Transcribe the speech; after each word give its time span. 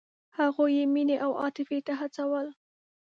هغوی 0.37 0.71
یې 0.77 0.85
مینې 0.93 1.15
او 1.25 1.31
عاطفې 1.41 1.79
ته 1.87 1.93
هڅول. 1.99 2.47